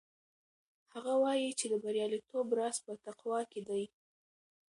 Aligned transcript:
هغه 0.93 1.13
وایي 1.23 1.49
چې 1.59 1.65
د 1.69 1.73
بریالیتوب 1.83 2.47
راز 2.57 2.77
په 2.85 2.91
تقوا 3.05 3.39
کې 3.51 3.61
دی. 3.67 3.83